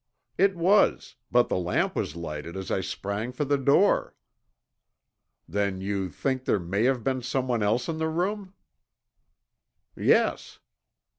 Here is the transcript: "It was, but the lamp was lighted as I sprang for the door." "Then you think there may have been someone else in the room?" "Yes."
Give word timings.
"It 0.35 0.55
was, 0.55 1.13
but 1.31 1.47
the 1.47 1.59
lamp 1.59 1.95
was 1.95 2.15
lighted 2.15 2.57
as 2.57 2.71
I 2.71 2.81
sprang 2.81 3.31
for 3.31 3.45
the 3.45 3.55
door." 3.59 4.15
"Then 5.47 5.79
you 5.79 6.09
think 6.09 6.45
there 6.45 6.57
may 6.57 6.85
have 6.85 7.03
been 7.03 7.21
someone 7.21 7.61
else 7.61 7.87
in 7.87 7.99
the 7.99 8.09
room?" 8.09 8.55
"Yes." 9.95 10.57